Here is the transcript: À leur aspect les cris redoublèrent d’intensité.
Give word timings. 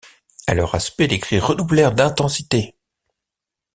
À 0.47 0.55
leur 0.55 0.73
aspect 0.73 1.05
les 1.05 1.19
cris 1.19 1.37
redoublèrent 1.37 1.93
d’intensité. 1.93 2.75